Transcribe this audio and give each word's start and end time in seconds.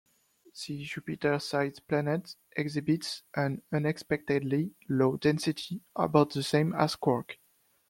The 0.67 0.83
Jupiter-sized 0.83 1.87
planet 1.87 2.35
exhibits 2.57 3.21
an 3.35 3.61
unexpectedly 3.71 4.73
low 4.89 5.15
density, 5.17 5.83
about 5.95 6.33
the 6.33 6.41
same 6.41 6.73
as 6.73 6.95
cork. 6.95 7.37